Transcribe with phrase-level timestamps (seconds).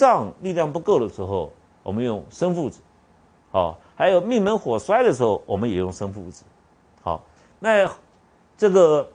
[0.00, 1.52] 脏力量不够的时候，
[1.82, 2.80] 我们用生附子，
[3.50, 6.42] 好，还有命门火衰的时候，我们也用生附子，
[7.02, 7.22] 好，
[7.58, 7.86] 那
[8.56, 9.06] 这个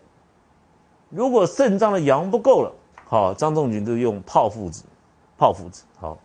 [1.09, 2.71] 如果肾脏的阳不够了，
[3.03, 4.83] 好，张仲景就用炮附子，
[5.39, 6.15] 炮附子，好，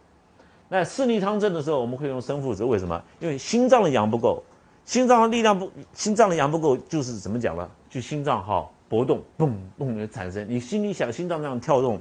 [0.68, 3.02] 那四逆汤症的时候，我们会用生附子，为什么？
[3.18, 4.42] 因为心脏的阳不够，
[4.84, 7.66] 心脏的力量不，心脏的阳不够，就是怎么讲呢？
[7.88, 11.98] 就心脏哈搏动，嘣嘣的产生，你心里想心脏这样跳动。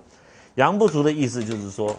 [0.56, 1.96] 阳不足的意思就是说，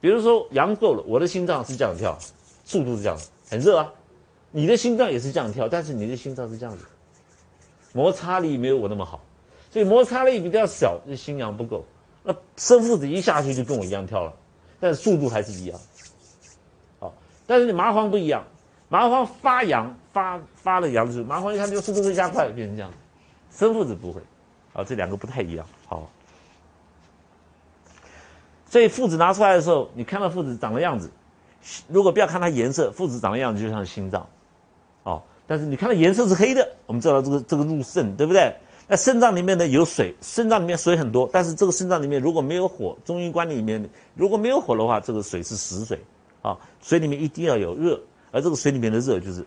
[0.00, 2.18] 比如说阳够了，我的心脏是这样跳，
[2.64, 3.92] 速度是这样，很热啊。
[4.50, 6.84] 你的心脏也是这样跳，但是你的心脏是这样子，
[7.92, 9.20] 摩擦力没有我那么好，
[9.70, 11.84] 所以摩擦力比较小，这心阳不够。
[12.22, 14.32] 那生父子一下去就跟我一样跳了，
[14.80, 15.78] 但是速度还是一样。
[16.98, 17.12] 好，
[17.46, 18.44] 但是你麻黄不一样，
[18.88, 22.92] 麻黄发阳发发了阳就是麻黄一看就速度会加快，变成这样。
[23.50, 24.20] 生父子不会，
[24.72, 25.66] 啊，这两个不太一样。
[25.86, 26.08] 好。
[28.68, 31.10] 所以附子拿出来的时候，你看到附子长的样子，
[31.88, 34.26] 如果不要看它颜色，附子长的样子就像心脏，
[35.04, 38.54] 哦，但是你看到颜色是黑的，我们知道这个这个入肾，对不对？
[38.88, 46.00] 那肾脏里面呢有水，肾脏里面水很多，但是这个肾脏里面如果没有火，中医观里面如果没有火的话，这个水是死水，
[46.42, 48.00] 啊，水里面一定要有热，
[48.32, 49.46] 而这个水里面的热就是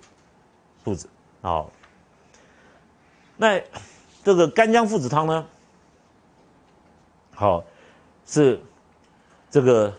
[0.83, 1.07] 附子，
[1.41, 1.69] 好，
[3.37, 3.61] 那
[4.23, 5.45] 这个干姜附子汤呢，
[7.35, 7.63] 好
[8.25, 8.59] 是。
[9.49, 9.93] 这个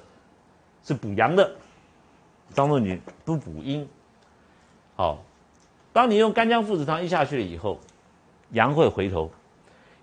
[0.85, 1.51] 是补阳的，
[2.55, 3.89] 张仲景不补阴。
[4.97, 5.19] 好，
[5.93, 7.79] 当你用干姜附子汤一下去了以后，
[8.51, 9.31] 阳会回头，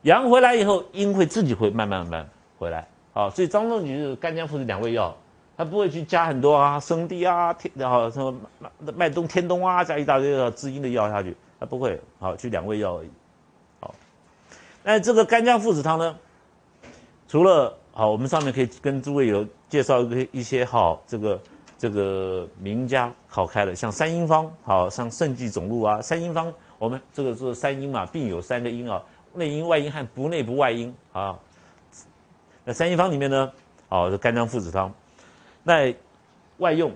[0.01, 2.87] 阳回来以后，阴会自己会慢慢慢回来。
[3.13, 5.15] 好，所以张仲景是干姜附子两味药，
[5.55, 11.99] 他不会去加很多啊生地啊天然后什么麦麦冬天冬啊加一大堆的滋阴的药下去，他不会。
[12.19, 13.09] 好，就两味药而已。
[13.79, 13.95] 好，
[14.83, 16.15] 那这个干姜附子汤呢，
[17.27, 21.41] 除了好，我们上面可以跟诸位有介绍一个一些好这个
[21.79, 25.99] 这个名家好开的，像三阴方，好像肾气总路啊。
[25.99, 29.01] 三阴方，我们这个是三阴嘛，病有三个阴啊，
[29.33, 31.35] 内阴、外阴和不内不外阴啊。
[32.63, 33.51] 那三阴方里面呢，
[33.89, 34.93] 哦，是干姜附子汤。
[35.63, 35.91] 那
[36.57, 36.91] 外用，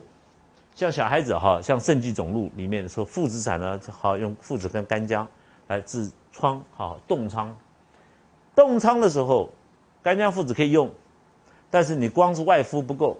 [0.75, 5.27] 像小孩子哈，像肾气总路里面说附子散呢，好用附子跟干姜
[5.65, 7.57] 来治疮，好冻疮。
[8.53, 9.49] 冻疮的时候。
[10.03, 10.89] 干姜附子可以用，
[11.71, 13.17] 但是你光是外敷不够，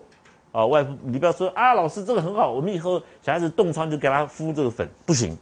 [0.51, 5.35] 啊，外敷你不要说啊，老师这个很好，我们以后小孩子冻疮就给他敷这个粉，不行，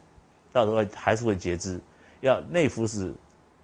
[0.54, 1.80] 到时候还是会截肢，
[2.22, 3.12] 要内服是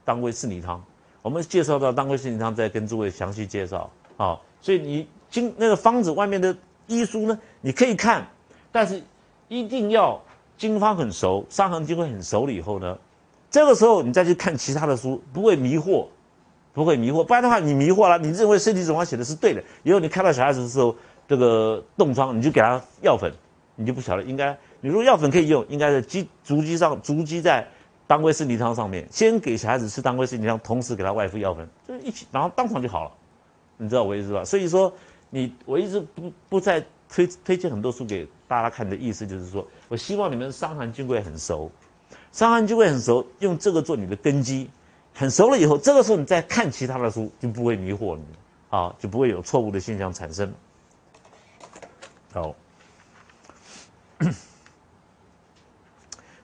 [0.03, 0.84] 当归四逆汤。
[1.22, 4.38] 我们介绍到当归四逆汤，再跟诸位详细介绍啊。
[4.61, 6.55] 所以你经那个方子外面的
[6.88, 8.28] 医书呢，你可以看，
[8.72, 9.01] 但是
[9.47, 10.19] 一定要
[10.57, 12.97] 经方很熟，伤寒经会很熟了以后呢，
[13.51, 16.07] 这个时候你再去看其他的书，不会迷惑。
[16.75, 20.93] 不会迷惑，不然的话你迷惑了，你认为身体总方写的是对的，以后你看到小孩子的时候，
[21.25, 23.31] 这个冻疮，你就给他药粉，
[23.77, 27.65] 你就不晓得应该，你如果药粉可以用，应该是积足积上足积在
[28.05, 33.11] 当归四逆汤上面，先给小孩子吃当归四逆汤，同时给他外敷药粉，就一起，然后当场就好了，
[33.77, 34.43] 你知道我意思吧？
[34.43, 34.93] 所以说
[35.29, 41.71] 你我一直不不再推推荐很多书给大家看的意思就是说，我希望你们伤寒金匮很熟，
[42.33, 44.69] 伤寒金匮很熟，用这个做你的根基。
[45.17, 48.25] 很熟了以后，这个时候你再看其他的书，就不会迷惑你，
[48.69, 50.53] 啊，就不会有错误的现象产生。
[52.33, 52.53] 好，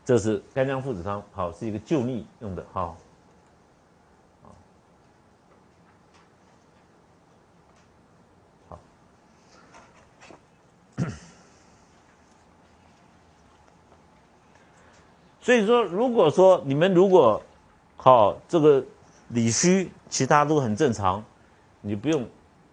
[0.05, 2.95] 这是干姜附子汤，好，是一个救逆用的，哈。
[8.69, 8.79] 好，
[15.41, 17.43] 所以说，如果说你们如果
[18.03, 18.83] 好，这个
[19.27, 21.23] 理虚，其他都很正常，
[21.81, 22.27] 你不用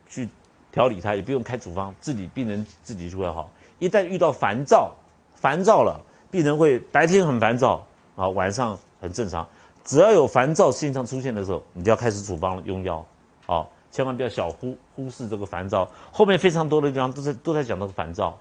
[0.09, 0.27] 去
[0.73, 3.51] 调理它，也不用开处方，自己病人自己就会好。
[3.79, 4.91] 一旦遇到烦躁，
[5.35, 6.01] 烦躁了，
[6.31, 7.87] 病人会白天很烦躁，
[8.17, 9.47] 啊，晚上很正常。
[9.85, 13.05] 只要有烦躁现象出现的时候，你就要开始处方用药，
[13.45, 15.87] 啊，千万不要小忽忽视这个烦躁。
[16.11, 18.39] 后面非常多的地方都在都在讲那个烦躁。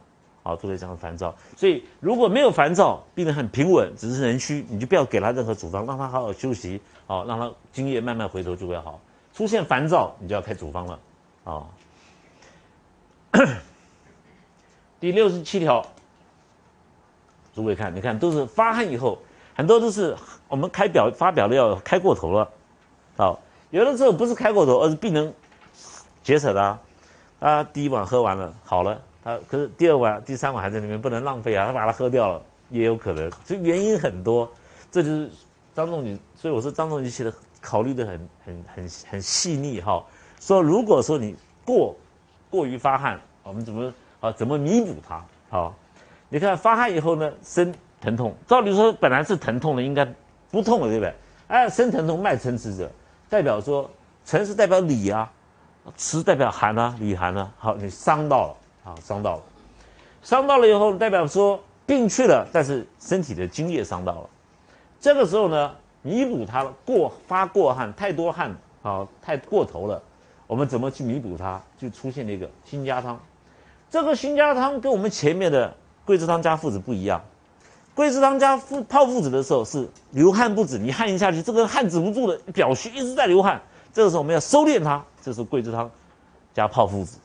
[0.48, 8.98] 好，都在讲烦躁，所以如果没有烦躁，病人很平稳，只是人虚，你就不要给他任何处方，让他好好休息，好，让他津液慢慢回头就会好。
[9.34, 11.00] 出现烦躁，你就要开处方了，
[11.44, 11.68] 啊。
[15.02, 15.86] 第六十七条，
[17.54, 19.20] 诸位看，你看都是发汗以后，
[19.54, 20.16] 很多都是
[20.48, 22.50] 我们开表发表的药开过头了，
[23.18, 23.38] 好，
[23.72, 25.34] 有的时候不是开过头，而是病人
[26.24, 26.80] 节省的，
[27.42, 29.02] 啊，第一碗喝完了，好了。
[29.28, 31.66] 啊，可是第二碗、第三碗还在里面，不能浪费啊！
[31.66, 34.50] 他把它喝掉了，也有可能，所以原因很多。
[34.90, 35.30] 这就是
[35.76, 40.02] 张仲景，所以我说张仲景写的考虑的很、很、很、很细腻哈。
[40.40, 41.36] 说如果说你
[41.66, 41.94] 过
[42.50, 45.22] 过于发汗我们怎么啊怎么弥补它？
[45.50, 45.76] 好，
[46.30, 50.08] 你看发汗以后呢，身疼痛，照理说本来是疼痛的，应该
[50.50, 51.14] 不痛了，对不对？
[51.50, 52.90] 哎，身疼痛，脉沉迟者，
[53.28, 53.92] 代表说
[54.24, 55.30] 沉是代表里啊，
[55.98, 57.52] 迟代表寒啊，里寒啊。
[57.58, 58.56] 好，你伤到了，
[58.88, 59.44] 啊，伤到了，
[60.24, 64.30] 伤到了以后，代表说病去了，但是身体的津液伤到了。
[65.02, 70.02] 这个时候呢，弥补它过发过汗太多汗，啊，太过头了，
[70.48, 71.62] 我们怎么去弥补它？
[71.78, 73.20] 就出现了一个辛加汤。
[73.92, 75.76] 这个辛加汤跟我们前面的
[76.06, 77.22] 桂枝汤加附子不一样。
[77.94, 83.62] 桂枝汤加附泡附子的时候是流汗不止，你汗一下去，这个汗止不住的，表虚一直在流汗。
[83.92, 85.92] 这个时候我们要收敛它，这是桂枝汤
[86.54, 87.18] 加泡附子。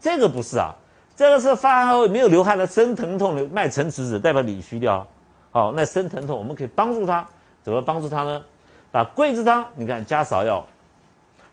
[0.00, 0.74] 这个不是啊，
[1.16, 5.06] 这个是发汗后没有流汗的生疼痛的脉沉迟者，代表里虚掉。
[5.50, 7.26] 好，那生疼痛我们可以帮助他，
[7.62, 8.42] 怎么帮助他呢？
[8.90, 10.66] 把桂枝汤你看加芍药，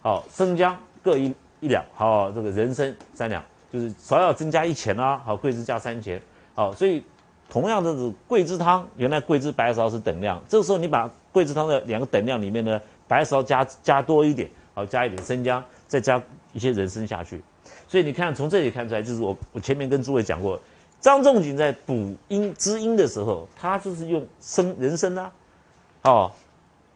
[0.01, 6.21] 好生姜各一一两，好这个人参三两，就是芍药增加一钱啊，好桂枝加三钱，
[6.53, 7.03] 好所以。
[7.51, 12.79] 同样的是桂枝汤，原来桂枝白芍是等量，这个时候你把桂枝汤的两个等量里面呢，
[13.09, 16.23] 白芍加加多一点，好加一点生姜，再加
[16.53, 17.43] 一些人参下去，
[17.91, 20.57] 所以你看从这里看出来，就是我我前面跟诸位讲过，
[21.01, 25.31] 张仲景在补阴滋阴的时候，他就是用生人参啊，
[26.03, 26.31] 哦，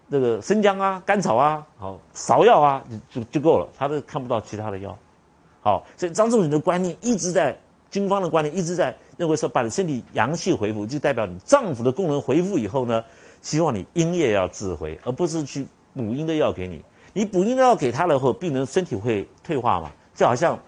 [0.10, 4.98] 这个生姜啊、甘草啊、好芍药啊就就够了，他都看不到其他的药，
[5.60, 7.54] 好，所以张仲景的观念一直在
[7.92, 8.96] 经方的观念一直在。
[9.18, 13.02] 认为说把你身体阳气恢复，就代表你脏腑的功能恢复以后呢，
[13.42, 16.84] 希望你阴液要自回，而不是去补阴的药给你。
[17.14, 19.90] 你补阴的药给他了后，病人身体会退化嘛？
[20.14, 20.60] 就好像，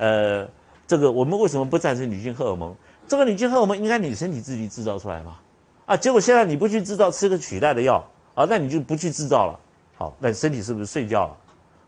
[0.00, 0.48] 呃，
[0.86, 2.74] 这个我们为什么不赞成女性荷尔蒙？
[3.06, 5.36] 这个女性荷尔蒙应该你身体自己制造出来嘛？
[5.84, 8.02] 啊，结果现在你不去制造，吃个取代的药
[8.34, 9.60] 啊，那你就不去制造了。
[9.98, 11.36] 好，那身体是不是睡觉了？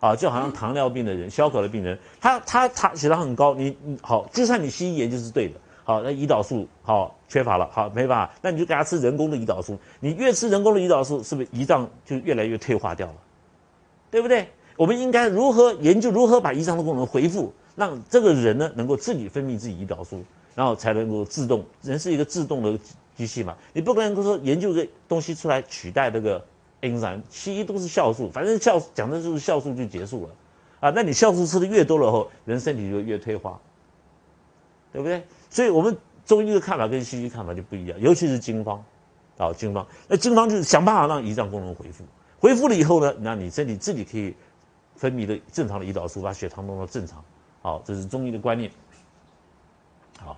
[0.01, 5.55] 啊，就好像糖尿病的人、消渴的病人，他他他血糖很高，你你好，就算你西医研究是对的。
[5.85, 9.79] 好，那胰岛素好缺乏了，好没办法，那你就给他吃人工的胰岛素。
[10.01, 13.15] 你越吃人工的胰岛素，是不是胰脏就越来越退化掉了？
[14.11, 14.49] 对不对？
[14.77, 20.23] 我们应该如何研究如何把胰脏的功能恢复，让这个人呢能够自己分泌自己胰岛素，
[20.55, 21.65] 然后才能够自动。
[21.83, 22.79] 人是一个自动的
[23.17, 26.45] 机器嘛，你不可能说研究个东西出来取代这个
[26.81, 27.21] enzyme。
[27.31, 30.35] 西医都是酵素，反正酵讲的就是酵素就结束了
[30.81, 30.91] 啊。
[30.95, 33.61] 那你酵素吃的越多了后，人身体就越退化，
[34.93, 35.23] 对不对？
[35.51, 38.83] 所以，我们中医的看法跟西医看法就不一样，尤其是经方，
[39.37, 42.05] 啊，经方，那经方就是想办法让胰脏功能恢复，
[42.39, 44.35] 恢复了以后呢，那你身体自己可以
[44.97, 47.23] 分泌的正常的胰岛素，把血糖弄到正常，
[47.63, 48.71] 好，这是中医的观念。
[50.19, 50.37] 好，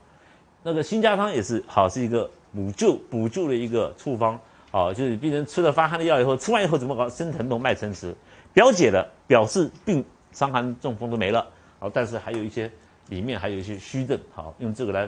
[0.63, 4.39] 那个辛加汤也是好，是一个补救补救的一个处方，
[4.71, 7.09] 好，就是病人吃了发汗的药以后，吃完以后怎么搞？
[7.09, 8.15] 生疼痛、脉沉迟，
[8.53, 11.45] 表解了，表示病伤寒中风都没了，
[11.81, 12.71] 好，但是还有一些。
[13.09, 15.07] 里面还有一些虚症，好，用这个来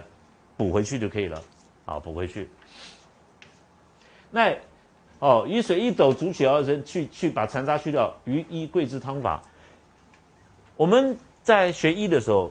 [0.55, 1.43] 补回去就可以了，
[1.87, 2.47] 好，补回去。
[4.31, 4.55] 那
[5.19, 9.43] 哦，以水一斗煮起而成，去去把残渣去掉，余医桂枝汤法。
[10.77, 12.51] 我们在学医的时候，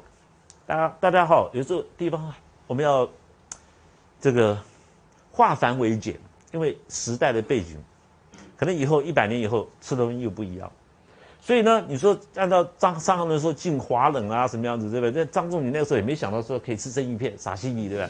[0.66, 2.34] 大家大家好，有时候地方
[2.66, 3.06] 我们要
[4.22, 4.58] 这个
[5.34, 6.18] 化繁为简，
[6.54, 7.76] 因为时代的背景，
[8.56, 10.72] 可能以后一百年以后吃的东西又不一样。
[11.42, 15.26] 所以呢，你说按照张上行人说进华冷啊什么样子，对不对？
[15.26, 18.10] 那张仲景那个时候也没想到说可以吃生鱼片撒西米，对不对？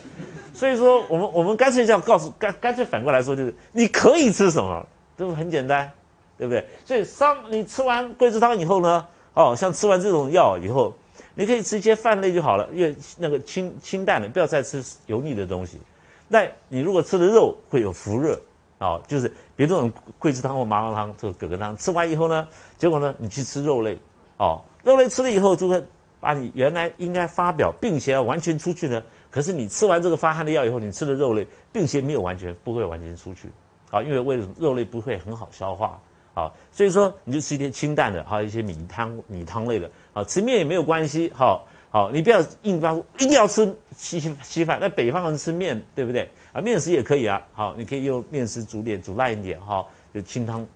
[0.53, 4.85] 所以说我们我们干脆这样告诉干干脆反过来说，就是你可以吃什么，
[5.17, 5.91] 这不很简单，
[6.37, 6.63] 对不对？
[6.85, 10.91] 所以伤你吃完桂枝汤以后呢，哦，像吃完这种药以后，
[11.35, 15.79] 你可以吃一些饭类就好了，越那个清清淡的，不要再吃油腻的东西。
[16.27, 18.35] 那你如果吃的肉会有浮热。
[18.77, 19.89] 哦，就是别这种
[20.19, 22.45] 桂枝汤或麻辣汤，这个葛根汤吃完以后呢，
[22.77, 23.97] 结果呢，你去吃肉类，
[24.35, 25.81] 哦，肉类吃了以后，就会
[26.19, 29.01] 把你原来应该发表病邪完全出去呢。
[29.31, 33.49] 可是你吃完这个发汗的药以后，你吃的肉类病邪没有完全不会完全出去，
[33.91, 35.97] 啊，因为为什么肉类不会很好消化，
[36.35, 46.29] 啊，所以说你就吃一些清淡的，还有一些米汤米汤类的，啊，吃面也没有关系，好，好，你不要硬抓一定要吃稀稀饭，那北方人吃面，对不对？
[46.51, 50.67] 啊，面食也可以啊，好，你可以用面食煮点，煮烂一点，哈，就清汤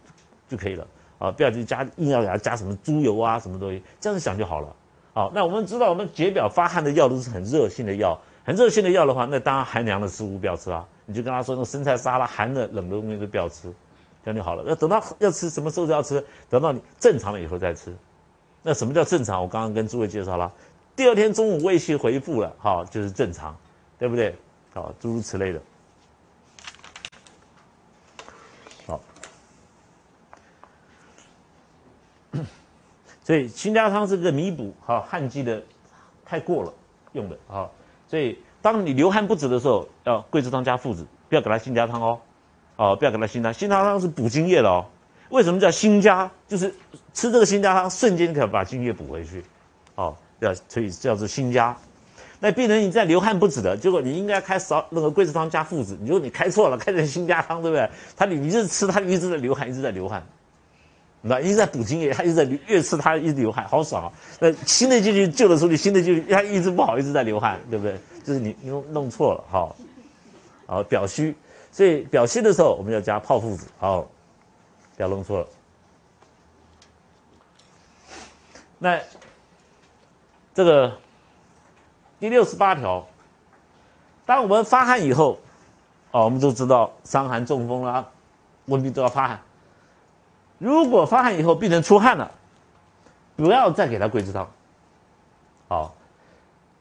[0.47, 0.87] 就可以了，
[1.17, 4.75] 啊，不要去加，硬要给它加什么猪油啊，什么东西，这样子想就好了，
[5.13, 13.69] 好，那我们知道，我们解表发汗的药都是很热性的药，很热性的药的话，那当然寒凉的食物不要吃啊，你就跟他说，那生菜沙拉寒的、冷的东西都不要吃，
[14.31, 14.63] 那就好了。
[14.69, 17.95] 要等到要吃什么时候就要吃，等到你正常了以后再吃。
[18.61, 19.41] 那什么叫正常？
[19.41, 20.51] 我刚刚跟诸位介绍了，
[20.95, 23.55] 第二天中午胃气回复了，好，就是正常，
[23.97, 24.35] 对不对？
[24.73, 25.61] 好，诸如此类的。
[28.85, 28.99] 好
[33.23, 35.63] 所以辛加汤是个弥补哈汗积的
[36.25, 36.73] 太过了，
[37.13, 37.69] 用的啊。
[38.07, 42.19] 所以当你流汗不止的时候，要桂枝汤加附子，不要给他新加汤哦，
[42.79, 44.85] 哦，不要给他新加，新加汤是补津液的哦。
[45.31, 46.31] 为什么叫新加？
[46.47, 46.73] 就是
[47.13, 49.43] 吃这个新加汤，瞬间可以把津液补回去，
[49.95, 51.75] 哦，要所以叫做新加。
[52.39, 57.89] 那病人你在流汗不止的，结果你应该开少那个桂枝汤加附子，你说你开错了，开成新加汤，对不对？
[58.15, 60.25] 他你一直吃，他一直在流汗，一直在流汗。
[61.21, 64.11] 那一直在补津液，他一直在越吃他一直流汗，好爽啊！
[64.39, 67.99] 那新的进去救的时候，你新的进去，他一直不好，一直在流汗，对不对？
[68.23, 69.75] 就是你弄弄错了，好，
[70.65, 71.35] 好表虚，
[71.71, 75.47] 所以表虚的时候我们要加泡附子，好，不要弄错了。
[78.77, 78.99] 那
[80.53, 80.97] 这个
[82.19, 83.07] 第六十八条，
[84.25, 85.39] 当我们发汗以后，
[86.11, 88.09] 哦，我们都知道伤寒中风啦，
[88.65, 89.39] 温病都要发汗。
[90.57, 92.31] 如果发汗以后病人出汗了，
[93.37, 94.49] 不要再给他桂枝汤。
[95.67, 95.95] 好，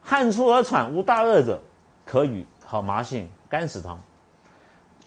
[0.03, 1.61] 汗出而喘无大热者，
[2.07, 4.01] 可与好麻杏甘石汤。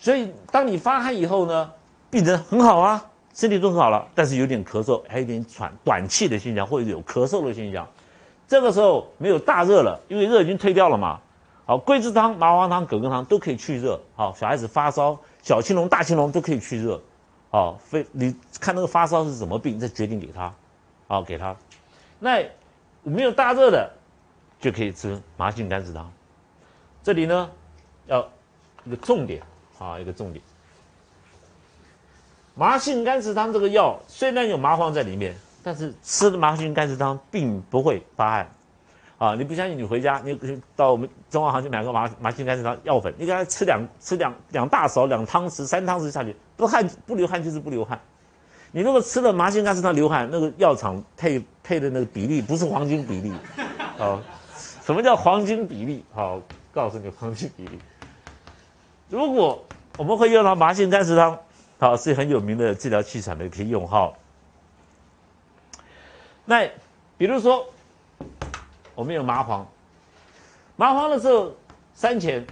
[0.02, 1.72] 所以当你发汗以后呢，
[2.10, 3.06] 病人很好啊，
[3.36, 7.88] 身体都很好了，但是有点咳嗽，还有点喘短气的现象，或者有咳嗽的现象。
[8.48, 11.20] 这个时候没有大热了，因为热已经退掉了嘛。
[11.68, 14.02] 好，桂枝汤、麻黄汤、葛根汤都可以去热。
[14.16, 17.00] 好，小孩子发烧，小青龙、大青龙都可以去热。
[17.52, 20.52] 好，非你看那个发烧是什么病，再决定给他，
[21.08, 21.56] 好给他。
[22.18, 22.44] 那
[23.04, 23.88] 没有大热的，
[24.60, 26.12] 就可以吃麻杏甘石汤。
[27.04, 27.50] 这里呢，
[28.08, 28.28] 要
[28.84, 29.42] 一个重点
[29.82, 30.44] 啊，一个重点。
[32.54, 38.50] 麻杏甘石汤这个药虽然有麻黄在里面，但是吃了麻杏甘石汤并不会发汗。
[39.18, 39.78] 啊，你不相信？
[39.78, 40.38] 你回家，你
[40.76, 48.00] 到我们中药行去买个麻麻杏甘石汤药粉，你给他吃两吃两两大勺，两汤匙、三汤匙下去，不汗不流汗就是不流汗。
[48.72, 53.34] 你如果吃了麻杏甘石汤流汗，那个药厂配配的那个比例不是黄金比例。
[53.98, 54.20] 好，
[54.84, 56.04] 什么叫黄金比例？
[56.14, 56.42] 好，
[56.74, 57.80] 告诉你黄金比例。
[59.12, 59.64] 如果
[59.98, 61.38] 我们会用到麻杏甘石汤，
[61.78, 64.12] 好是很有名的治疗气喘的可以用哈。
[66.46, 66.68] 那
[67.20, 67.68] 比如说。
[68.94, 69.66] 我们有麻黄，
[70.76, 71.54] 麻黄的时候
[71.96, 72.46] 三钱，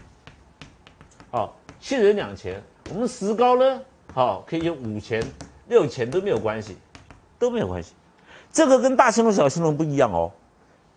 [1.29, 2.63] 好，杏仁两钱。
[2.89, 3.81] 我们石膏呢，
[4.13, 5.21] 好，可以用五钱、
[5.67, 6.77] 六钱都没有关系，
[7.37, 7.93] 都没有关系。
[8.51, 10.31] 这个跟大青龙、小青龙不一样哦。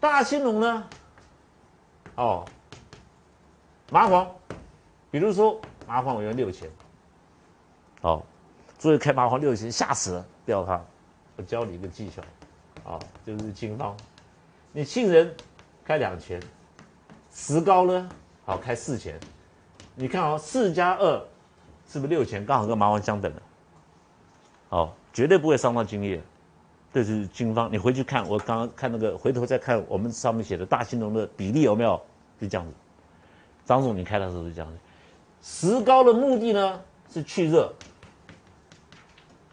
[0.00, 0.84] 大青龙呢，
[2.14, 2.44] 哦，
[3.90, 4.30] 麻黄，
[5.12, 6.70] 比如说麻黄我用六钱，
[8.00, 8.24] 好，
[8.78, 10.80] 所以开麻黄六钱，吓死了，不要怕。
[11.36, 12.22] 我教你一个技巧，
[12.90, 13.94] 啊，就是金方。
[14.72, 15.30] 你杏仁
[15.84, 16.40] 开两钱，
[17.30, 18.08] 石膏呢？
[18.46, 19.20] 好开四钱。
[19.94, 21.22] 你看哦，四加二
[21.86, 22.46] 是不是六钱？
[22.46, 23.42] 刚好跟麻黄相等的。
[24.70, 26.22] 好，绝对不会伤到精液。
[26.90, 28.26] 这是金方，你回去看。
[28.26, 32.00] 我刚刚看那个，回头再看我们上面写的大青龙的比例有没有？
[32.40, 32.72] 是这样子。
[33.66, 34.78] 张总，你开的时候是这样子。
[35.42, 36.80] 石膏的目的呢
[37.12, 37.74] 是去热，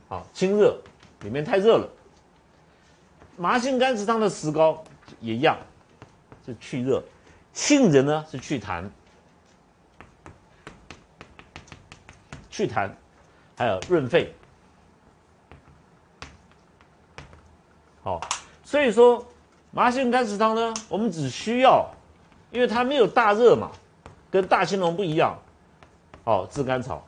[0.07, 0.79] 好清热，
[1.21, 1.89] 里面太热了。
[3.35, 4.83] 麻杏甘石汤的石膏。
[5.21, 5.57] 也一样，
[6.45, 7.01] 是去热；
[7.51, 8.87] 杏仁呢是去痰，
[12.49, 12.91] 去痰，
[13.57, 14.33] 还有润肺。
[18.03, 18.21] 好，
[18.63, 19.25] 所以说
[19.71, 21.91] 麻杏甘石汤呢，我们只需要，
[22.51, 23.71] 因为它没有大热嘛，
[24.29, 25.37] 跟大青龙不一样。
[26.29, 27.03] 哦，炙甘草，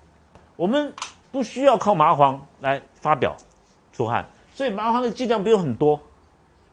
[0.56, 0.92] 我们
[1.32, 3.38] 不需要靠麻黄来发表
[3.94, 4.26] 出汗，
[4.56, 6.00] 所以麻黄的剂量不用很多。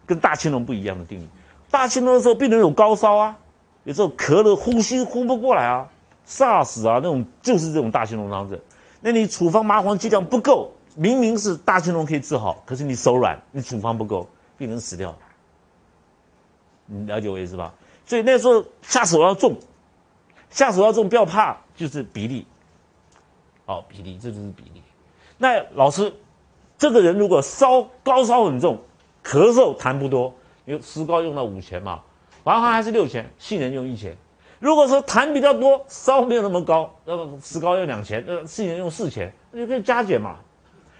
[0.07, 1.29] 跟大青龙不一样的定义，
[1.71, 3.37] 大青龙的时候病人有高烧啊，
[3.85, 5.87] 有时候咳了呼吸呼不过来啊
[6.27, 8.59] ，SARS 啊那种就是这种大青龙汤症。
[9.03, 14.27] 那你处方麻黄剂量不够，明明是大青龙可以治好，可是你手软，你处方不够，
[14.57, 15.15] 病人死掉。
[16.87, 17.75] 你了解我意思吧？
[18.07, 19.55] 所以那时候下手要重，
[20.51, 22.47] 下手要重，不要怕，就是比例。
[23.67, 24.83] 好，比例，这就是比例。
[25.37, 26.13] 那老师，
[26.77, 28.79] 这个人如果烧高烧很重。
[29.25, 30.33] 咳嗽痰不多，
[30.65, 32.03] 因为石膏用到五钱嘛，
[32.45, 34.17] 麻黄还是六钱，杏仁用一钱。
[34.59, 40.37] 如果说痰比较多，烧没有那么高，那么石膏用两钱，那，杏仁用四钱，那就可以加减嘛。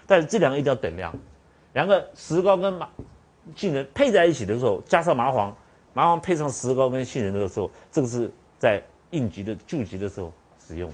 [0.05, 1.11] 但是这两个一定要等量，
[1.73, 2.87] 两个石膏跟麻
[3.55, 5.55] 杏仁配在一起的时候，加上麻黄，
[5.93, 10.91] 麻黄配上石膏跟杏仁的时候，这个是在应急的救急的时候使用。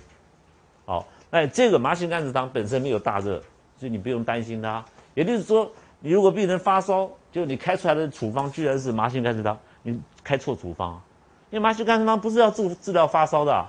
[0.85, 3.41] 好，那这个麻杏甘石汤本身没有大热，
[3.77, 4.83] 所以你不用担心它。
[5.13, 5.71] 也就是说。
[6.01, 11.01] 你如果病人发烧，就你开出来的处方居然是麻杏甘石汤，你开错处方，
[11.49, 13.65] 因为麻杏甘石汤不是要治治疗发烧的，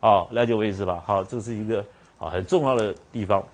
[0.00, 1.00] 哦，了解我意思吧？
[1.06, 1.84] 好，这是一个
[2.18, 3.44] 好很重要的地方，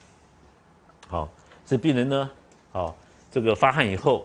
[1.08, 1.28] 好，
[1.66, 2.30] 这病人呢，
[2.70, 2.96] 好，
[3.30, 4.24] 这个发汗以后，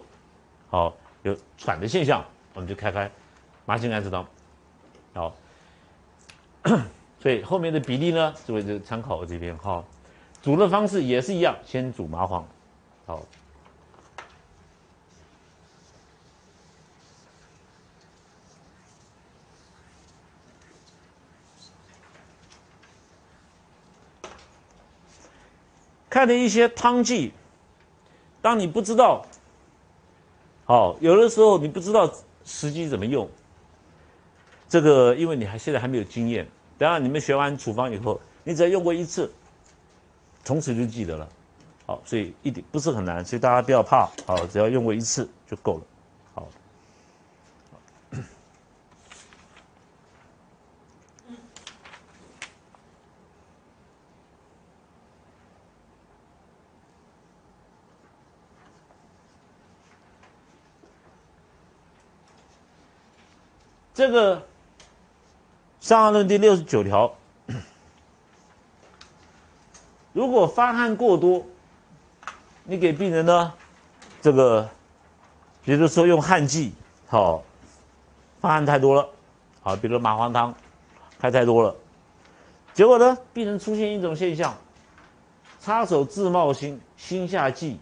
[0.70, 3.12] 好有喘的现象，我们就开开
[3.66, 4.26] 麻杏甘石汤。
[5.18, 5.36] 好，
[7.20, 9.84] 所以后面的比例呢，诸位就参考我这边哈。
[10.44, 12.48] 煮的方式也是一样，先煮麻黄，
[13.08, 13.26] 好。
[26.10, 27.34] 看的一些汤剂，
[28.42, 29.26] 当你不知道，
[30.66, 32.12] 好，有的时候你不知道
[32.44, 33.30] 时机怎么用，
[34.70, 36.48] 这个因为你还现在还没有经验。
[36.78, 39.32] 等下你们学完处方以后，你只要用过一次，
[40.44, 41.28] 从此就记得了。
[41.86, 45.84] 好，所以一点不是很难，所以大家不要怕，好，只要用过一次就够了。
[46.34, 46.48] 好
[63.94, 64.38] 这个
[65.80, 67.14] 《伤寒论》第六十九条，
[70.12, 71.46] 如果发汗过多，
[72.64, 73.54] 你给病人呢，
[74.22, 74.68] 这个，
[75.64, 76.74] 比如说用汗剂，
[77.08, 77.44] 好，
[78.42, 79.08] 发汗太多了，
[79.62, 80.54] 好，比如麻黄汤，
[81.20, 81.76] 开太多了，
[82.74, 84.58] 结果呢，病人出现一种现象，
[85.60, 87.80] 擦手自冒心，心下悸，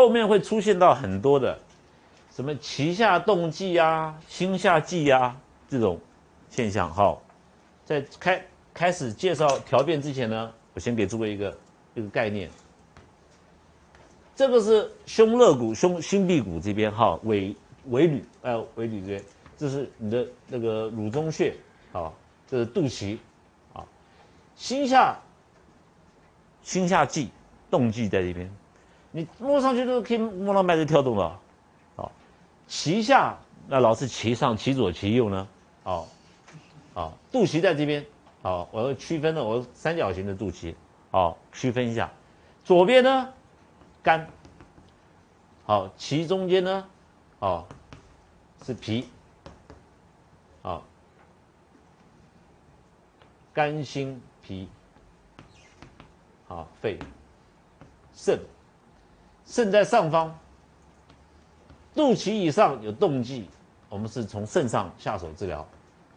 [0.00, 1.58] 后面会出现到很多的，
[2.34, 5.36] 什么脐下动悸啊、心下悸啊
[5.68, 6.00] 这种
[6.48, 6.90] 现象。
[6.90, 7.18] 哈，
[7.84, 8.42] 在开
[8.72, 11.58] 开始介绍条变之前呢，我先给诸位一个
[11.92, 12.48] 一个概念。
[14.34, 17.54] 这个是胸肋骨、胸心臂骨这边哈，尾
[17.90, 19.24] 尾闾，哎，尾闾这边，
[19.58, 21.54] 这是你的那个乳中穴，
[21.92, 22.14] 好，
[22.48, 23.18] 这是肚脐，
[23.74, 23.84] 啊，
[24.56, 25.20] 心下
[26.62, 27.28] 心下悸
[27.70, 28.50] 动悸在这边。
[29.12, 31.38] 你摸上去都可以摸到脉在跳动的，
[31.96, 32.12] 好，
[32.68, 35.48] 脐下那老是脐上脐左脐右呢，
[35.82, 36.06] 好，
[36.94, 38.06] 好，肚脐在这边，
[38.40, 40.74] 好，我要区分了，我三角形的肚脐，
[41.10, 42.12] 好，区分一下，
[42.62, 43.32] 左边呢，
[44.02, 44.28] 肝，
[45.64, 46.86] 好，脐中间呢，
[47.40, 47.66] 好，
[48.64, 49.08] 是脾，
[50.62, 50.84] 好，
[53.52, 54.68] 肝心脾，
[56.46, 56.96] 好，肺，
[58.14, 58.38] 肾。
[59.50, 60.32] 肾在上方，
[61.92, 63.48] 肚脐以上有动悸，
[63.88, 65.66] 我们是从肾上下手治疗。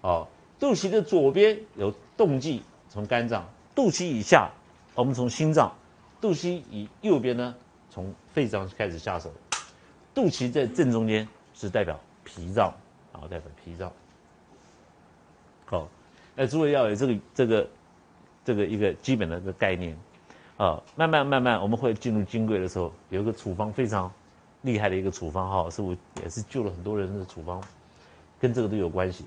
[0.01, 0.27] 哦，
[0.59, 3.41] 肚脐的左边有动悸，从肝脏；
[3.73, 4.51] 肚脐以下，
[4.93, 5.67] 我们从心脏；
[6.21, 7.55] 肚脐以右边呢，
[7.89, 9.33] 从肺脏开始下手。
[10.13, 12.71] 肚脐在正中间是代表脾脏，
[13.13, 13.91] 好，代表脾脏。
[15.65, 15.87] 好，
[16.35, 17.69] 那诸位要有这个这个
[18.45, 19.97] 这个一个基本的一个概念。
[20.57, 24.11] 啊，慢慢慢慢，我们会进入金匮的时候，有一个处方非常
[24.61, 27.61] 厉害的一个处方哈，是我也是救了很多人的处方，
[28.39, 29.25] 跟这个都有关系。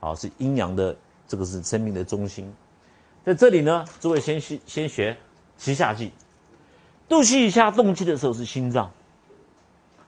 [0.00, 0.96] 好，是阴阳的，
[1.28, 2.52] 这个是生命的中心。
[3.24, 5.16] 在这里呢，诸位先学先学
[5.58, 6.12] 脐下记，
[7.08, 8.90] 肚脐以下动气的时候是心脏。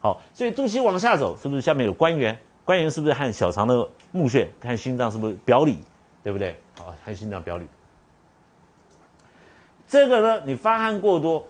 [0.01, 2.39] 好，所以肚脐往下走，是不是下面有关元？
[2.65, 4.51] 关元是不是和小肠的募穴？
[4.61, 5.79] 看心脏是不是表里？
[6.25, 6.57] 对不对？
[6.79, 7.67] 好，看心脏表里。
[9.89, 11.47] 这个呢，你发汗过多，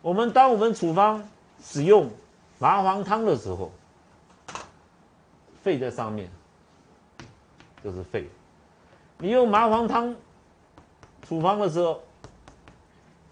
[0.00, 1.28] 我们当我们处方
[1.62, 2.08] 使用
[2.58, 3.72] 麻黄汤的时候，
[5.62, 6.30] 肺在上面，
[7.82, 8.28] 就是肺。
[9.18, 10.14] 你用麻黄汤
[11.26, 12.00] 处方的时候，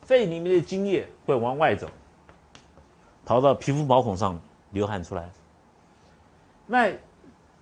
[0.03, 1.88] 肺里面的津液会往外走，
[3.25, 4.41] 跑到皮肤毛孔上
[4.73, 5.31] 流汗出来。
[6.66, 6.92] 那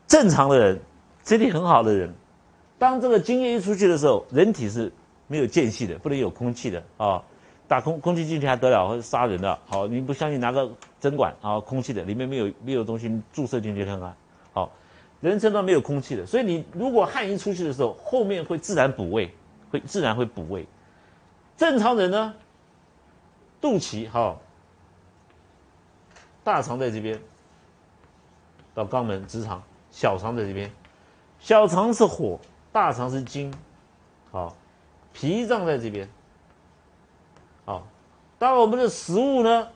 [0.07, 0.81] 正常的人，
[1.25, 2.13] 身体很好的人，
[2.79, 4.93] 当这个精液一出去的时候，人体是
[5.27, 7.23] 没有间隙的，不能有空气的啊！
[7.69, 9.59] 打空空气进去还得了，会杀人的。
[9.67, 14.13] 好，你不相信，拿个针管啊，空气的，里面没有没有东西，注射进去看看。
[14.53, 14.73] 好，
[15.21, 19.33] 人身上没有空气的，所以你如果汗一出去的时候，后面会自然补位，
[19.71, 20.67] 会自然会补位。
[21.57, 22.35] 正常人呢，
[23.61, 24.41] 肚脐好，
[26.43, 27.21] 大肠在这边。
[28.75, 30.71] 到肛门、直肠、小肠在这边，
[31.39, 32.39] 小肠是火，
[32.71, 33.53] 大肠是金，
[34.31, 34.57] 好，
[35.13, 36.09] 脾脏在这边，
[37.65, 37.87] 好，
[38.39, 39.69] 当我们的食物呢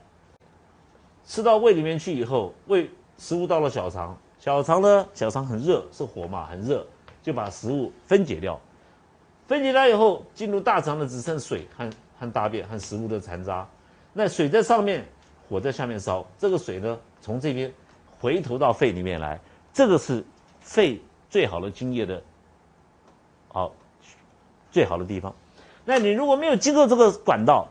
[1.25, 6.87] 吃到胃里面去以后，胃食物到了小肠，小肠呢，小肠很热，是火嘛，很热，
[7.23, 8.61] 就把食物分解掉，
[9.49, 13.69] 分解掉以后进入大肠的只剩水和和大便和食物的残渣，
[14.13, 15.05] 那水在上面，
[15.49, 17.73] 火在下面烧，这个水呢从这边。
[18.25, 19.39] 回头到肺里面来，
[19.75, 20.25] 这个是
[20.63, 22.23] 肺最好的津液的，
[23.49, 23.71] 好，
[24.73, 25.35] 最好的地方。
[25.85, 27.69] 那你如果没有经过这个管道，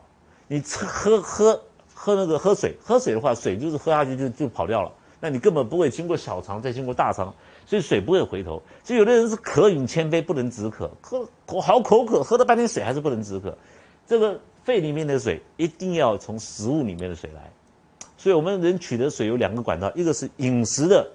[0.47, 1.59] 你喝喝
[1.91, 4.91] 喝那个喝水，喝水的话，水就是喝下去就就跑掉了。
[5.19, 7.33] 那你根本不会经过小肠，再经过大肠，
[7.65, 8.61] 所以水不会回头。
[8.83, 13.57] 所以有的人是渴饮千杯不能止渴，喝口好口渴，喝了半天水还是不能止渴。
[14.05, 17.51] 这个肺里面的水一定要从食物里面的水来。
[18.23, 21.05] 所以我们人取得水有两个管道，一个是饮食的，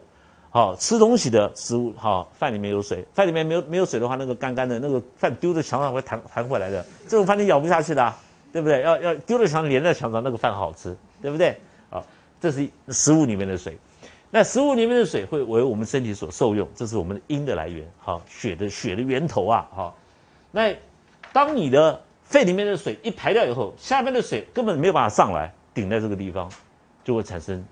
[0.50, 8.14] 好吃东西的食物，好饭里面有水，饭里面没有没有水的话，那个干干的那个饭丢在墙上会弹弹回来的，这种饭你咬不下去的，
[8.52, 8.82] 对不对？
[8.82, 11.58] 要要丢在墙上连在墙上，那个饭好吃，对不对？
[11.88, 12.04] 啊，
[12.38, 13.78] 这是食物里面的水。
[14.30, 19.96] 那食物里面的水会为我们身体所受用，这是我们的阴的来源，好，血的血的源头啊，好。
[20.50, 20.76] 那
[21.32, 26.50] 当你的肺里面的水一排掉以后，下面的水根本没有办法上来，顶在这个地方，
[27.08, 27.64] 就会产生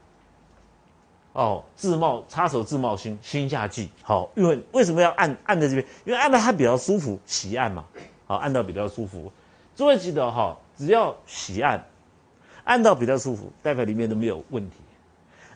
[1.35, 3.91] 哦，自冒插手自冒心，心下悸。
[4.03, 5.87] 好，因为为什么要按按在这边？
[6.07, 7.85] 因为按到它比较舒服，喜按嘛，
[8.27, 9.31] 好，按到比较舒服。
[9.75, 11.85] 诸位记得哈，只要喜按，
[12.65, 14.77] 按到比较舒服，代表里面都没有问题。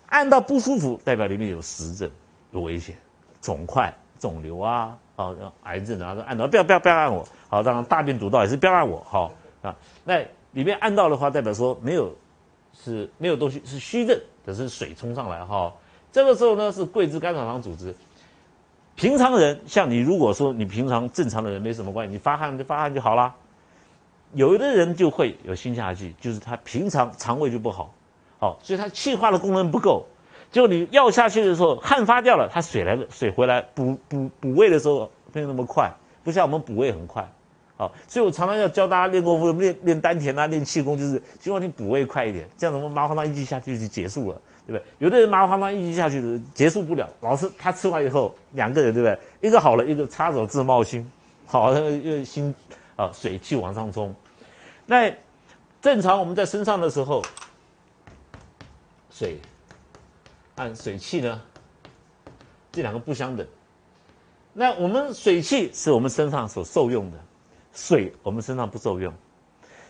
[0.09, 2.11] 按到不舒服，代表里面有实症，
[2.51, 2.95] 有危险，
[3.40, 9.75] 肿块、肿瘤啊，好，癌症啊，说按到不要不要不要按我，好，当然大便堵到也是不要按我，好啊。
[10.05, 10.19] 那
[10.53, 12.14] 里面按到的话，代表说没有，
[12.83, 15.73] 是没有东西，是虚症，只是水冲上来哈。
[16.12, 17.95] 这个时候呢，是桂枝甘草汤组织。
[18.97, 23.35] 平常人像你，如果说你平常正常的人没什么关系，你发汗就发汗就好啦。
[24.35, 27.95] 有的人就会有心下悸，就是他平常肠胃就不好。
[28.38, 30.07] 好，所以他气化的功能不够，
[30.51, 37.31] 就你药下去的时候，汗发掉了，它水来了，水回来补补补胃的时候没有那么快，不像我们补胃很快。
[37.81, 44.85] 好，所以我常常要教大家练功夫，练练丹田啊，练气功，就是希望你补胃快一点，这样子我麻黄汤一剂下去就结束了，对不对？
[44.99, 49.49] 有的人麻黄汤一剂下去结束不了，老是他吃完以后，两个人对不对？
[49.49, 51.11] 一个好了，一个插手自冒心，
[51.47, 52.55] 好，又心
[52.97, 54.14] 啊水气往上冲。
[54.85, 55.11] 那
[55.81, 57.23] 正常我们在身上的时候。
[59.12, 59.38] 水，
[60.55, 61.43] 按水气呢，
[62.73, 63.47] 这两个不相等。
[64.55, 67.19] 那我们水气是我们身上所受用的，
[67.73, 69.13] 水我们身上不受用。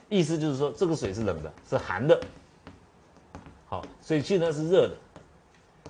[0.08, 2.20] 意思就是说，这个水是冷的，是寒的。
[3.66, 4.96] 好，水气呢是热的。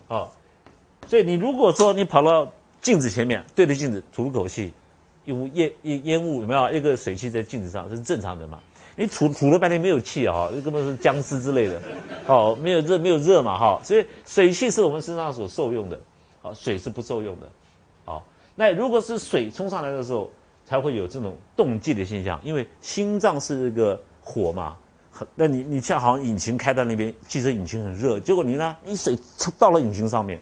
[0.07, 0.35] 好，
[1.07, 4.73] 所以你如果说你跑到镜子前面，对着镜子吐口气，
[5.25, 6.71] 有烟烟烟雾有没有？
[6.71, 8.61] 一个水气在镜子上，这是正常的嘛？
[8.97, 11.81] 你吐吐了半天没有气啊，这根本是僵尸之类的，
[12.27, 15.99] 哦，没有热没有热嘛哈，所以水气是我们身上所受用的，
[16.43, 17.49] 好，水是不受用的，
[18.05, 18.23] 好，
[18.55, 20.31] 那如果是水冲上来的时候，
[20.71, 24.77] 才会有这种冻悸的现象，因为心脏是这个火嘛，
[25.35, 30.41] 那你你像好像引擎开到那边，汽车引擎很热，结果你呢，你水冲到了引擎上面，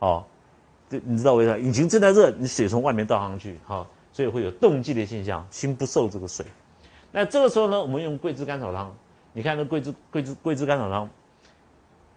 [0.00, 0.22] 哦，
[0.90, 1.56] 这你知道为啥？
[1.56, 6.44] 引擎正在热，你水从外面倒上去，哈，所以会有冻悸的现象，心不受这个水。
[7.10, 8.94] 那这个时候呢，我们用桂枝甘草汤。
[9.32, 11.08] 你看这桂枝桂枝桂枝甘草汤，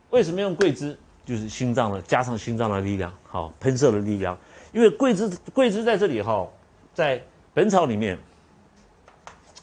[0.09, 0.99] 为什么用桂枝？
[1.23, 4.37] 就是心脏的加上心脏的力量，好喷射的力量。
[4.73, 6.45] 因为桂枝桂枝在这里哈，
[6.93, 7.21] 在
[7.57, 8.15] 本草里面，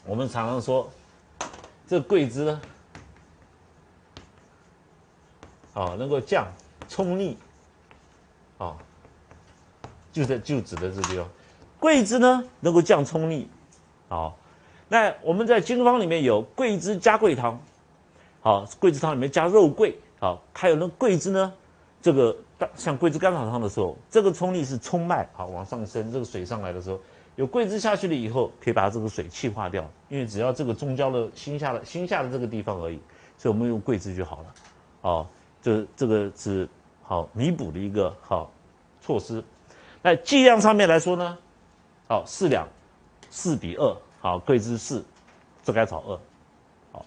[0.05, 0.91] 我们常常说，
[1.87, 2.61] 这桂枝呢，
[5.73, 6.45] 啊能够降
[6.89, 7.37] 冲逆，
[8.57, 8.75] 啊，
[10.11, 11.25] 就在就指的这地方，
[11.79, 13.47] 桂枝呢能够降冲逆，
[14.09, 14.33] 啊。
[14.89, 17.57] 那我们在经方里面有桂枝加桂汤，
[18.41, 21.53] 好，桂枝汤里面加肉桂，好，还有那桂枝呢，
[22.01, 22.35] 这个
[22.75, 26.99] 像桂枝甘草汤的时候，这个冲力是冲脉，好往上升，这个水上来的时候，
[27.35, 32.99] 有桂枝下去了以后，可以把这个水气化掉，因为只要这个中焦的心下的心下的这个地方而已，
[33.37, 34.45] 所以我们用桂枝就好了，
[35.01, 35.27] 哦，
[35.61, 36.67] 这这个是
[37.03, 38.51] 好弥补的一个好
[39.01, 39.43] 措施。
[40.01, 41.37] 那剂量上面来说呢，
[42.07, 42.67] 好四两，
[43.29, 43.97] 四比二。
[44.21, 45.05] 好，桂枝四，
[45.63, 46.19] 炙甘草二，
[46.91, 47.05] 好，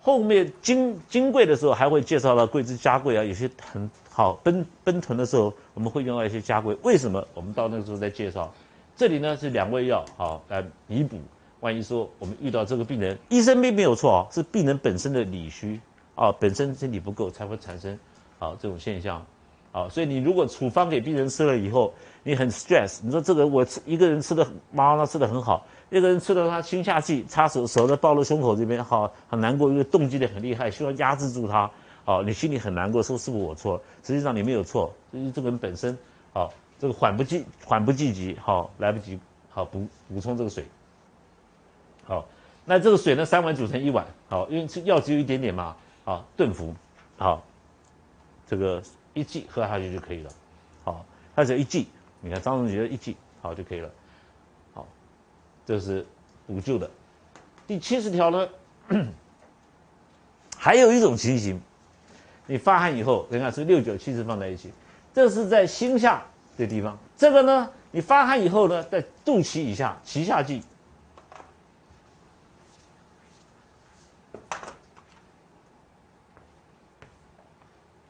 [0.00, 6.74] 后面金金桂的时候还会介绍到桂枝加桂啊，有些很好奔奔豚的时候，我们会用到一些加桂。
[6.82, 7.22] 为什么？
[7.34, 8.50] 我们到那个时候再介绍。
[8.96, 11.18] 这里呢是两味药，好来弥补。
[11.60, 15.80] 万一说我们遇到这个病人，医生并没有错啊，是病人本身的理虚
[16.14, 17.98] 啊，本身身体不够才会产生
[18.38, 19.24] 啊这种现象。
[19.72, 25.66] 好，所以你如果处方给病人吃了以后，你很 stress，你说这个我吃一个人吃的妈妈吃的很好。
[25.90, 31.68] 一个人吃了他心下气，插手手在抱了胸口这边，好很难过，因为动机的很厉害，需要压制住他。
[32.04, 33.80] 好，你心里很难过，说是不是我错？
[34.02, 35.96] 实际上你没有错，因为这个人本身，
[36.32, 36.52] 好
[36.84, 39.18] 这个缓不济缓不济急，好来不及，
[39.48, 40.66] 好补补充这个水。
[42.04, 42.28] 好，
[42.66, 46.74] 那这个水呢，三碗煮成一碗，好，因为吃药只有一点点嘛，好炖服，
[47.16, 47.42] 好，
[48.46, 48.82] 这个
[49.14, 50.30] 一剂喝下去就可以了。
[50.84, 51.88] 好，它只有一剂。
[52.20, 53.90] 你看张仲景的一剂，好就可以了。
[54.74, 54.86] 好，
[55.64, 56.04] 这是
[56.46, 56.90] 补救的。
[57.66, 58.46] 第七十条呢，
[60.58, 61.58] 还有一种情形，
[62.46, 64.70] 你发汗以后，你看是六九七十放在一起，
[65.14, 66.22] 这是在心下
[66.56, 66.98] 这地方。
[67.16, 70.62] 这个呢，你发汗以后呢，在肚脐以下，脐下剂。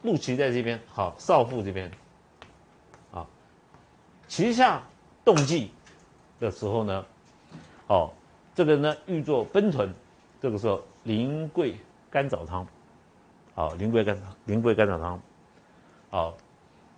[0.01, 1.89] 肚脐在这边，好，少腹这边，
[3.11, 3.25] 啊，
[4.29, 4.83] 脐下
[5.23, 5.71] 动悸
[6.39, 7.05] 的时候呢，
[7.87, 8.13] 哦，
[8.53, 9.91] 这个呢欲做奔豚，
[10.39, 11.79] 这个时候苓桂
[12.11, 12.67] 甘枣汤，
[13.55, 15.19] 好，苓桂甘苓桂甘枣汤，
[16.11, 16.37] 好，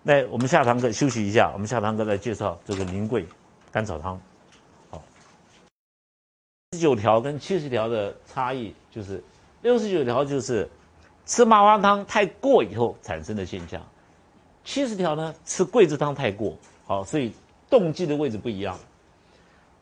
[0.07, 3.25] 那我们下堂课休息一下，我们下堂课再介绍这个苓桂
[3.73, 4.17] 甘草汤，
[4.89, 5.03] 好，
[6.71, 9.21] 十九条跟七十条的差异就是
[9.61, 10.69] 六十九条就是。
[11.25, 13.85] 吃麻黄汤太过以后产生的现象，
[14.63, 15.35] 七十条呢？
[15.43, 17.33] 吃桂枝汤太过，好，所以
[17.69, 18.79] 动机的位置不一样。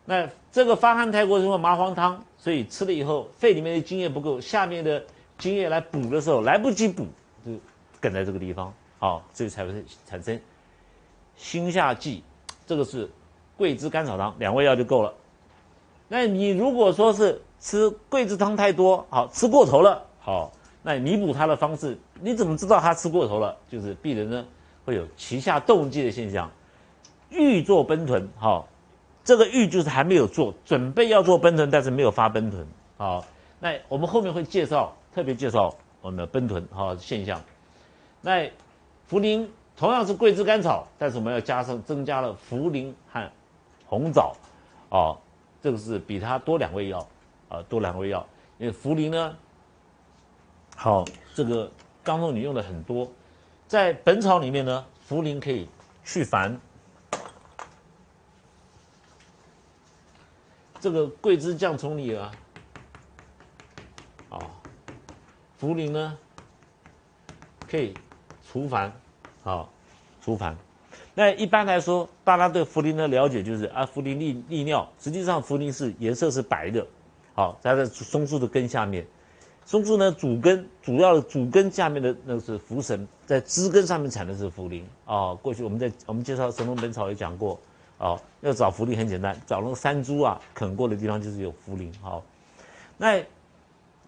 [0.05, 5.05] 那这个发汗太过是，因为麻黄汤，所以吃了以后肺里面的津液不够，下面的
[5.37, 7.05] 津液来补的时候来不及补，
[7.45, 7.51] 就
[8.01, 8.73] 梗在这个地方，
[9.05, 9.71] 好，所以才会
[10.07, 10.41] 产生
[11.35, 12.23] 心下悸。
[12.65, 13.07] 这个是
[13.55, 15.13] 桂枝甘草汤，两味药就够了。
[16.07, 20.51] 那你如果说是吃桂枝汤太多，好吃过头了，好。
[20.81, 23.55] 那弥补它的方式，你怎么知道他吃过头了？
[23.69, 24.43] 就是病人呢
[24.83, 26.49] 会有脐下动悸的现象，
[27.29, 28.67] 欲做奔豚，好，
[29.23, 32.65] 这个欲就是还没有做，准备要做奔豚，但是没有发奔豚，
[32.97, 33.23] 好，
[33.59, 37.39] 那我们后面会介绍，特别介绍我们的奔豚哈现象。
[38.21, 38.49] 那
[39.09, 43.31] 茯苓同样是桂枝甘草，但是我们要加上增加了茯苓和
[43.85, 44.35] 红枣，
[44.89, 45.17] 哦，
[45.61, 47.07] 这个是比它多两味药，
[47.49, 48.25] 啊，多两味药，
[48.57, 49.37] 因为茯苓呢。
[50.75, 51.71] 好，这个
[52.03, 53.09] 刚刚你用的很多，
[53.67, 55.69] 在《本草》里面呢，茯苓可以
[56.03, 56.59] 去烦。
[60.79, 62.31] 这个桂枝降冲里啊，
[64.29, 64.37] 啊，
[65.59, 66.17] 茯苓呢
[67.67, 67.93] 可以
[68.55, 68.89] 除烦，
[69.43, 69.69] 好，
[70.23, 70.55] 除烦。
[71.13, 74.89] 那一般来说，大家对茯苓的了解就是啊，茯苓利利尿。
[74.97, 76.87] 实际上，茯苓是颜色是白的，
[77.33, 79.05] 好，在松树的根下面。
[79.65, 85.35] 松树呢，主根主要的主根下面的那个是茯神，在枝根上面产的是茯苓啊。
[85.35, 87.59] 过去我们在我们介绍《神农本草》也讲过，
[87.97, 91.91] 哦，要找茯苓很简单，找那个山猪啊啃过的地方就是有茯苓。
[92.01, 92.23] 好，
[92.95, 93.21] 那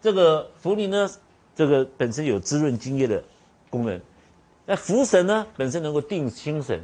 [0.02, 1.10] 这个茯苓呢，
[1.54, 3.22] 这个本身有滋润津液的
[3.70, 4.00] 功能。
[4.68, 6.80] 那茯神呢，本身能够定心神。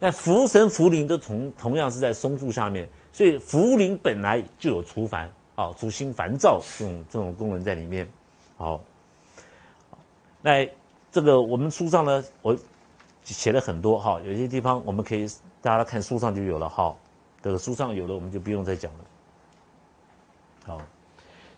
[0.00, 5.30] 那茯神、茯苓都同同样是在松树下面，所以茯苓本来就有除烦。
[5.54, 8.06] 啊，除心烦躁这种这种功能在里面。
[8.58, 8.78] 好，
[10.42, 10.68] 那
[11.10, 12.54] 这个我们书上呢，我
[13.24, 15.26] 写了很多哈，有些地方我们可以
[15.62, 16.94] 大家看书上就有了哈。
[17.42, 18.98] 这个书上有的我们就不用再讲了。
[20.66, 20.82] 好，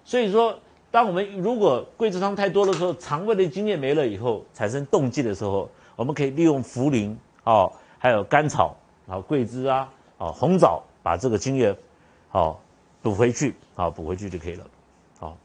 [0.04, 0.56] 所以说，
[0.90, 8.74] 当我们如果桂枝汤太多的时候，肠胃的津液没了以后，产生动悸的时候，我们可以利用茯苓哦，还有甘草
[9.06, 11.76] 然后、桂枝啊、啊红枣，把这个津液
[12.28, 12.60] 好
[13.02, 13.54] 补回去。
[13.74, 14.66] 好，补回去就可以了。
[15.18, 15.36] 好，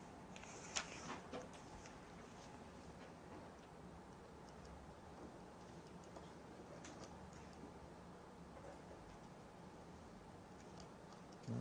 [11.47, 11.53] 嗯，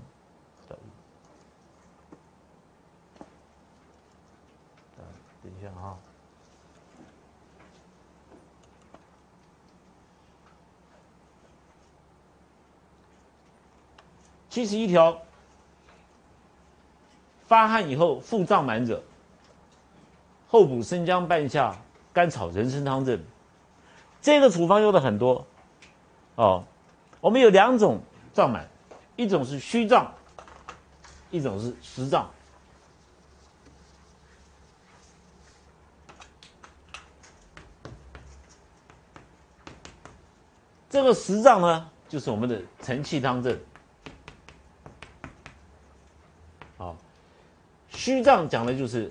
[0.69, 0.79] 等
[5.43, 5.97] 等一下哈。
[14.51, 15.17] 七十一条。
[17.47, 19.03] 发汗以后腹胀满者，
[20.49, 21.77] 后补生姜半夏、
[22.11, 23.23] 甘草、人参汤证。
[24.23, 25.45] 这个处方用的很多
[26.37, 26.65] 哦。
[27.21, 28.01] 我们有两种
[28.33, 28.67] 胀满，
[29.17, 30.11] 一种是虚胀，
[31.31, 32.31] 一种是实胀。
[40.93, 43.59] 这个实脏呢，就是我们的承气汤证。
[47.89, 49.11] 虚脏讲的就是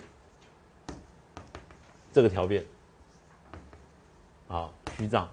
[2.12, 2.64] 这个条变，
[4.48, 5.28] 啊，虚脏。